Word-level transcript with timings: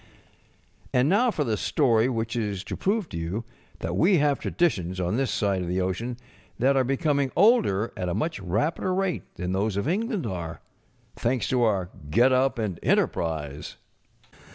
And 0.95 1.07
now 1.07 1.29
for 1.29 1.43
the 1.43 1.55
story 1.57 2.09
which 2.09 2.35
is 2.35 2.63
to 2.63 2.75
prove 2.75 3.07
to 3.09 3.17
you 3.17 3.43
that 3.81 3.95
we 3.95 4.17
have 4.17 4.39
traditions 4.39 4.99
on 4.99 5.15
this 5.15 5.29
side 5.29 5.61
of 5.61 5.67
the 5.67 5.79
ocean 5.79 6.17
that 6.57 6.75
SO 6.75 6.81
Two 6.81 6.87
Thanksgiving 6.87 6.97
Day 6.97 7.03
Gentlemen 7.03 7.27
51 7.27 7.29
are 7.29 7.29
becoming 7.29 7.31
older 7.35 7.93
at 7.95 8.09
a 8.09 8.15
much 8.15 8.39
rapider 8.41 8.95
rate 8.97 9.35
than 9.35 9.51
those 9.51 9.77
of 9.77 9.87
England 9.87 10.25
arc 10.25 10.57
ŌĆö 10.57 11.21
thanks 11.21 11.47
to 11.49 11.61
our 11.61 11.91
git 12.09 12.31
up 12.33 12.57
and 12.57 12.81
enter┬¼ 12.81 13.11
prise. 13.11 13.75